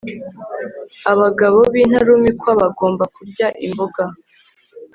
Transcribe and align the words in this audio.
Abagabo 1.11 1.59
bintarumikwa 1.73 2.51
bagomba 2.61 3.03
kurya 3.15 3.47
imboga 3.65 4.03